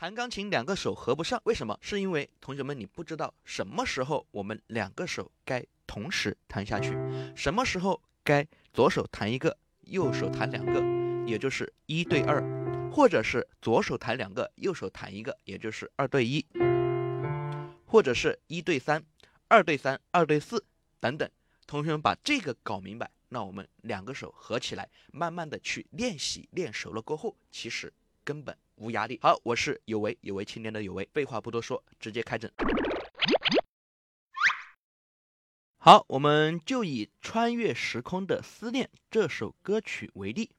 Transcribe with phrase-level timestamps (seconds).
[0.00, 1.76] 弹钢琴两个手合不上，为什么？
[1.82, 6.96] 是因为同学们你不知道什么时候我们两个手该同时弹下去，
[7.34, 10.80] 什么时候该左手弹一个，右手弹两个，
[11.28, 12.40] 也就是一对二，
[12.92, 16.46] 或者是左手弹两个，右手弹一个，也就是二对一，
[17.84, 19.04] 或者是一对三、
[19.48, 20.64] 二对三、二对四
[21.00, 21.28] 等等。
[21.66, 27.92] 同学们把这个搞明白，那我们两个手合起来，慢慢的去练习，练熟了过后，其实
[28.22, 28.56] 根本。
[28.78, 29.18] 无压力。
[29.22, 31.08] 好，我是有为有为青年的有为。
[31.12, 32.50] 废话不多说，直接开整。
[35.76, 40.50] 好，我们就以《穿越时空的思念》这首歌曲为例，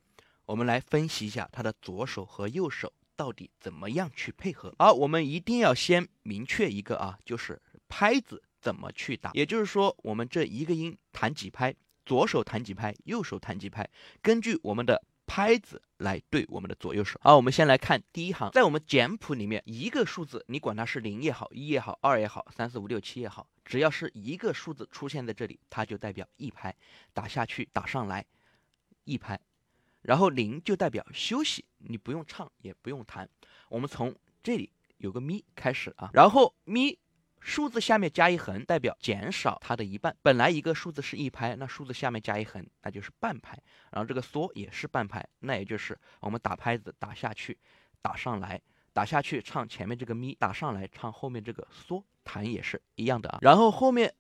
[0.45, 4.73] 我们来分析一下它的左手和右手到底怎么样去配合。
[4.79, 9.31] 好，我们一定要先明确一个啊，就是拍子怎么去打。
[9.33, 13.89] 也就是说，我们这一个音弹几拍，左手弹几拍，右手弹几拍，
[14.21, 15.03] 根据我们的。
[15.31, 17.19] 拍子来对我们的左右手。
[17.23, 26.75] 好，我们先来看第一行，在我们简谱里面，一个数字，你管它是零也好，一也好，二也好，三四五六七也好，只要是一个数字出现在这里，它就代表一拍，
[27.13, 28.25] 打下去，打上来，
[29.03, 29.39] 一拍。
[30.01, 33.29] 然后零就代表休息，你不用唱，也不用弹。
[33.69, 36.97] 我们从这里有个咪开始啊，然后咪。
[37.41, 40.15] 数字下面加一横，代表减少它的一半。
[40.21, 43.57] 本来一个数字是一拍，那数字下面加一横，那就是半拍。
[43.91, 47.57] 然后这个缩也是半拍，那也就是我们打拍子打下去，
[48.01, 48.61] 打上来，
[48.93, 53.39] 打下去唱前面这个咪，打上来唱后面这个缩，弹也是一样的啊。
[53.41, 54.13] 然后后面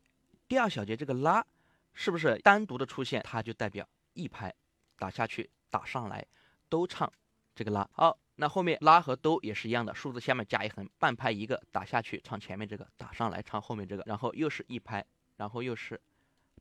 [0.47, 1.45] 第二小节这个拉，
[1.93, 4.53] 是不是单独的出现，它就代表一拍，
[4.97, 6.25] 打下去打上来
[6.69, 7.11] 都唱
[7.53, 7.87] 这个拉。
[7.91, 8.17] 好。
[8.41, 15.99] 那后面拉和哆也是一样的，数字下面加一横，半拍一个打下去唱前面这个，打上来唱后面这个，然后又是一拍，然后又是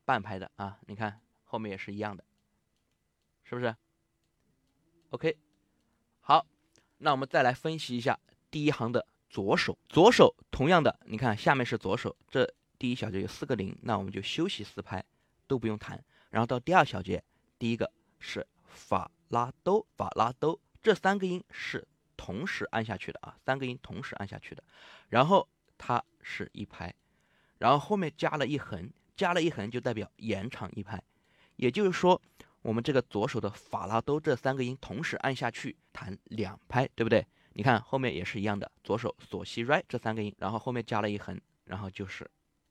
[0.03, 2.21] 半拍的啊，你看后面也是一样的，
[3.45, 3.73] 是不是
[5.11, 5.37] ？OK，
[6.19, 6.45] 好，
[6.97, 8.19] 那我们再来分析一下
[8.51, 15.01] 第一行的左手，左手同样的，你看下面是左手，这第一小节有四个零，那我们就休息四拍，
[15.47, 17.23] 都不用弹，然后到第二小节，
[17.57, 17.89] 第一个
[18.19, 20.59] 是法拉哆，法拉哆。
[20.81, 24.63] 这三个音是同时按下去的啊，三个音同时按下去的，
[25.09, 25.47] 然后
[25.77, 26.93] 它是一拍，
[27.57, 31.01] 然后后面加了一横，加了一横就代表延长一拍，
[31.55, 32.21] 也就是说
[32.61, 37.25] 我们这个左手的法拉哆这三个音同时按下去弹两拍，对不对？
[37.53, 42.29] 你看后面也是一样的，左手索西瑞这三个音，然后后面加了一横，然后就是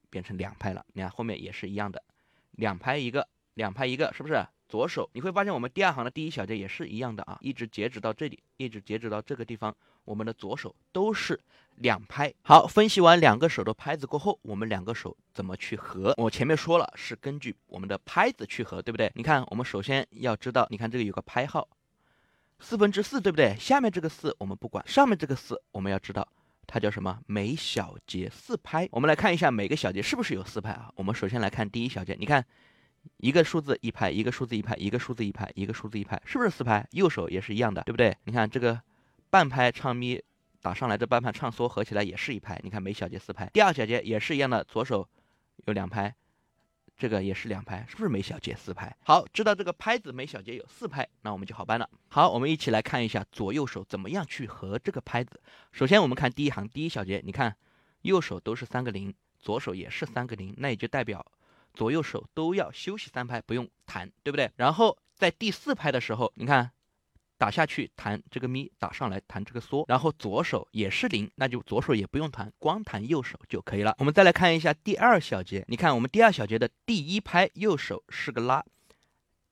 [0.09, 0.85] 变成两拍了。
[0.93, 2.03] 你看后面也是一样的，
[2.53, 4.47] 两拍一个，两拍一个，是不是？
[4.69, 9.75] 左手你会发现，我们第二行的第一小节也是一样的啊，一直截止到这里，一直截止到这个地方，
[10.05, 11.41] 我们的左手都是
[11.77, 12.33] 两拍。
[12.43, 16.13] 好，分析完两个手的拍子过后，我们两个手怎么去合？
[16.19, 19.11] 我前面说了，是根据我们的拍子去合，对不对？
[19.15, 21.67] 你看，我们首先要知道，你看这个有个拍号，
[22.59, 23.57] 四分之四，对不对？
[23.59, 26.29] 下面这个四我们不管，上面这个四我们要知道，
[26.67, 27.19] 它叫什么？
[27.27, 28.87] 每小节四拍。
[28.93, 30.93] 我们来看一下每个小节是不是有四拍啊？
[30.97, 32.45] 我们首先来看第一小节，你看。
[33.17, 36.87] 一个数字一拍，一个数字一拍，一个数字一拍，一个数字一拍，是不是四拍？
[36.93, 38.17] 右手也是一样的，对不对？
[38.25, 38.81] 你看这个
[39.31, 40.23] 半拍唱咪
[40.61, 42.61] 打上来，这半拍唱嗦合起来也是一拍。
[42.63, 45.09] 你看每小节四拍，第二小节也是一样的，左手
[45.67, 46.15] 有两拍，
[46.97, 48.95] 这个也是两拍，是不是每小节四拍？
[49.05, 51.89] 好，知道这个拍子每小节有四拍，那我们就好办了。
[52.09, 55.41] 好，我们一起来看一下左右手怎么样去合这个拍子。
[55.73, 57.55] 首先我们看第一行第一小节，你看
[58.03, 61.25] 右手都是三个零，左手也是三个零，那也就代表。
[61.75, 64.51] 左右手都要休息三拍，不用弹，对不对？
[64.57, 66.71] 然后在第四拍的时候，你看
[67.37, 73.95] 打下去弹这个咪，打上来弹这个嗦，然后左手也是零，那就左手也不用弹，光弹右手就可以了。
[73.99, 78.65] 我们再来看一下第二小节，你看我们第二小节的第一拍，右手是个拉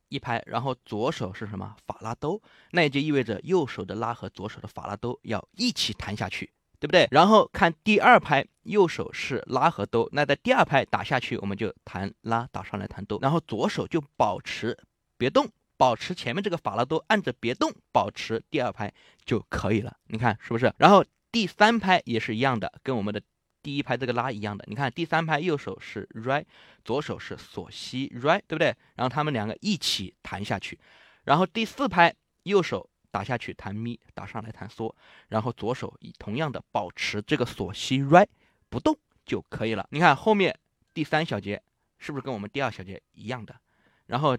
[0.09, 6.51] 一拍，然后左手是什么法拉哆，那也就意味着右手的拉和左手的法拉哆要一起弹下去。
[6.79, 7.09] 对不对？
[7.11, 14.77] 然后看第二拍，右手是拉和哆，那在第二拍打下去，我们就弹拉，打上来弹哆，然后左手就保持
[15.17, 18.93] 别动，保持前面这个法拉哆按着别动，保持第二拍
[19.25, 19.97] 就可以了。
[20.07, 20.73] 你看是不是？
[20.79, 23.21] 然后第三拍也是一样的，跟我们的
[23.63, 24.65] 第一拍这个拉一样的。
[24.69, 26.45] 你看第三拍右手是 re，
[26.85, 28.75] 左手是索西 right，对不对？
[28.95, 30.79] 然后他们两个一起弹下去，
[31.25, 32.89] 然后第四拍右手。
[33.17, 34.95] 打下去弹咪，打上来弹嗦，
[35.29, 38.27] 然后左手以同样的保持这个索西 re
[38.69, 39.89] 不动就可以了。
[39.91, 40.55] 你看后面
[40.93, 41.63] 第三小节
[41.99, 43.57] 是不是跟我们第二小节一样的？
[44.05, 44.37] 然后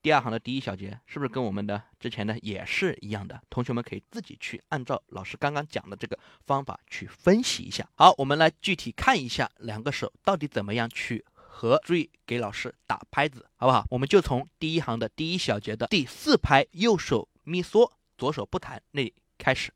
[0.00, 3.42] 第二行的第一小节是不是跟我们的之前的也是一样的？
[3.50, 6.16] 同学们可以自己去按照老师刚刚讲的这个
[6.46, 7.84] 方法去分析一下。
[7.96, 11.80] 好，我们来具体看一下两个手到底怎么样去合。
[11.82, 13.84] 注意给老师打拍子，好不好？
[13.90, 17.28] 我们就从第一行的第一小节的第四拍，右手。
[17.48, 19.72] 咪嗦，左手不弹，那里开始。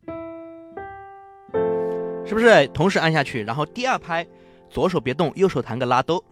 [2.26, 2.68] 是不是？
[2.68, 4.26] 同时按下去，然后第二拍，
[4.68, 6.22] 左手别动，右手弹个拉哆。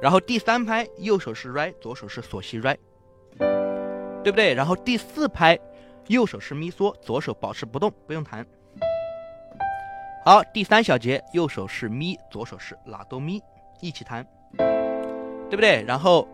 [0.00, 2.76] 然后第三拍，右手是 re，左手是索西 re，
[4.22, 4.54] 对不对？
[4.54, 5.58] 然后第四拍，
[6.08, 8.44] 右手是咪嗦，左手保持不动，不用弹。
[10.24, 13.42] 好，第三小节，右手是咪，左手是拉哆咪，
[13.80, 14.26] 一起弹，
[14.56, 15.82] 对不对？
[15.86, 16.26] 然后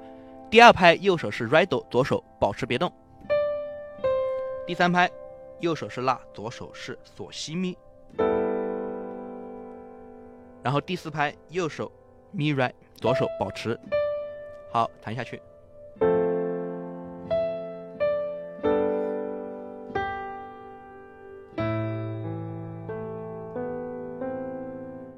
[0.49, 2.93] 第二拍，右手是 re 哆，左手保持别动。
[4.71, 5.11] 第三拍，
[5.59, 7.77] 右手是拉，左手是索西咪。
[10.63, 11.91] 然后第四拍，右手
[12.31, 12.73] 咪来。
[12.95, 13.77] 左手保持，
[14.71, 15.43] 好，弹下去。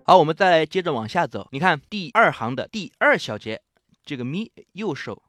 [0.06, 1.46] 好，我们再接着往下走。
[1.52, 3.60] 你看第二行的第二小节，
[4.02, 5.22] 这个咪，右手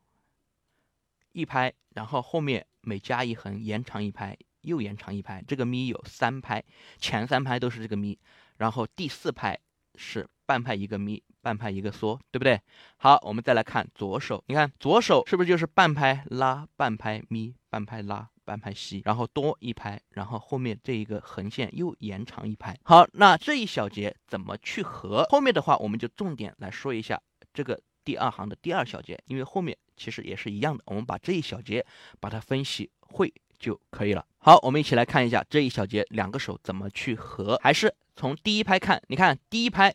[1.33, 5.43] 一拍，然后后面每加一横，延长一拍，又延长一拍。
[5.47, 6.63] 这个咪有三拍，
[6.99, 8.19] 前三拍都是这个咪，
[8.57, 9.59] 然后第四拍
[9.95, 11.23] 是半拍一个咪。
[11.43, 12.57] 半拍一个嗦，对不对？
[12.95, 22.79] 好，我们再来看左手，你看左手是不是就是半拍拉，半拍咪，半拍拉，半拍西，然后多一拍，然后后面这一个横线又延长一拍。
[22.85, 25.25] 好，那这一小节怎么去合？
[25.31, 27.21] 后面的话我们就重点来说一下
[27.53, 31.85] 这个第二行的第二小节，因为后面其实也是一样的，我们把这一小节
[32.19, 34.25] 把它分析会就可以了。
[34.37, 39.93] 好，我们一起来看一下这一小节两个手怎么去合，还是从第一拍看，你看第一拍。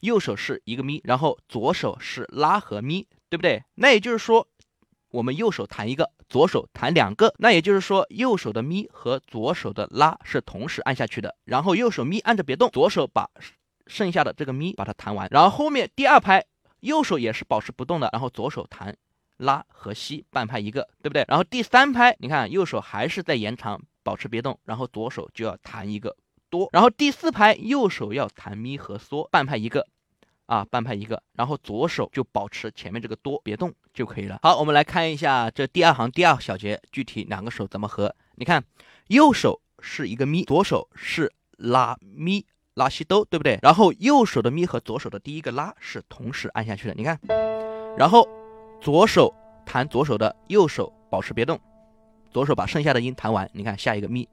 [0.00, 3.64] 右手是一个咪，然后左手是拉和咪，对不对？
[3.76, 4.46] 那也就是说，
[5.08, 7.34] 我们右手弹一个，左手弹两个。
[7.38, 11.34] 那也就是说，右手的咪和左手的拉是同时按下去的。
[11.44, 13.28] 然后右手咪按着别动，左手把
[13.86, 15.26] 剩下的这个咪把它弹完。
[15.30, 16.44] 然后后面第二拍，
[16.80, 18.96] 右手也是保持不动的，然后左手弹
[19.38, 21.24] 拉和西，半拍一个，对不对？
[21.28, 26.16] 然后第三拍，你看右手还是在延长，保持别动，然后左手就要弹一个。
[26.48, 29.84] 多，然后第四拍右手要弹咪和嗦，半拍一个，
[30.46, 34.38] 啊，半拍一个，然后左手就保持前面这个多别动就可以了。
[34.42, 38.14] 好，我们来看一下这第二行第二小节具体两个手怎么合。
[38.36, 38.64] 你看，
[39.08, 42.46] 右手是一个咪，左手是拉咪
[42.76, 43.58] 拉西哆，对不对？
[43.62, 46.94] 然后右手的咪和左手的第一个拉是同时按下去的。
[46.94, 47.18] 你看，
[47.96, 48.28] 然后
[48.82, 49.34] 左手
[49.64, 51.58] 弹左手的，右手保持别动，
[52.30, 53.48] 左手把剩下的音弹完。
[53.54, 54.28] 你看下一个咪。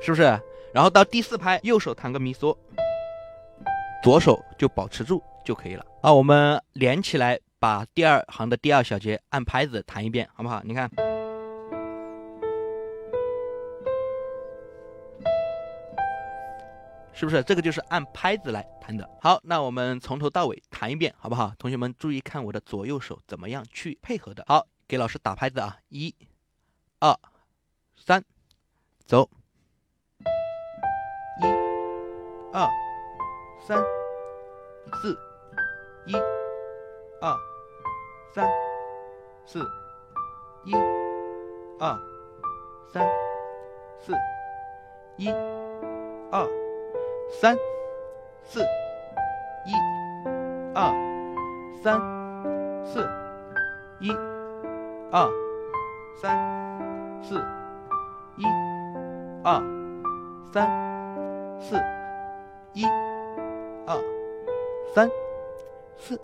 [0.00, 0.22] 是不是？
[0.72, 2.56] 然后到第四拍，右手弹个咪嗦，
[4.04, 5.84] 左手就保持住就可以了。
[6.00, 10.62] 啊，我们连起来，把第二行的第二小节按拍子弹一遍，好不好？
[10.64, 10.88] 你看，
[17.20, 17.42] 是不是？
[17.42, 19.06] 这个就是按拍子来弹的。
[19.20, 21.52] 好，那我们从头到尾弹一遍，好不好？
[21.58, 24.42] 同学们注意看我的左右手怎么样去配合的。
[24.48, 25.76] 好，给老师打拍子啊！
[25.90, 26.14] 一、
[26.98, 27.14] 二、
[27.94, 28.24] 三，
[29.04, 29.28] 走。
[31.42, 31.44] 一
[32.54, 32.66] 二
[33.66, 33.84] 三
[35.02, 35.18] 四，
[36.06, 36.14] 一
[37.20, 37.36] 二
[38.34, 38.50] 三
[39.44, 39.60] 四，
[40.64, 40.74] 一
[41.78, 42.00] 二
[42.90, 43.06] 三
[44.00, 44.14] 四，
[45.18, 45.28] 一
[46.32, 46.69] 二
[47.30, 47.56] 三
[48.44, 48.60] 四，
[49.66, 49.72] 一
[50.74, 50.92] 二
[51.82, 52.00] 三
[52.84, 53.06] 四，
[54.00, 54.10] 一
[55.10, 55.30] 二
[56.20, 57.36] 三四，
[58.36, 58.44] 一
[59.44, 59.62] 二
[60.52, 61.80] 三四。
[62.72, 62.84] 一、
[63.84, 64.00] 二、
[64.94, 65.10] 三、
[65.98, 66.16] 四，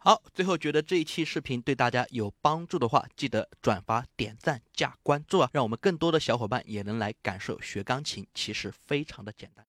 [0.00, 0.22] 好。
[0.32, 9.66] 最后觉得这一期视频对大家有帮助的话，记得转发、点赞、加关注啊，让我们更多的小伙伴也能来感受学钢琴，其实非常的简单。